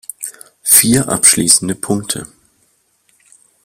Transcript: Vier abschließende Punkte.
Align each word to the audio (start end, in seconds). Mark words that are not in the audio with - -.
Vier 0.63 1.09
abschließende 1.09 1.75
Punkte. 1.75 2.25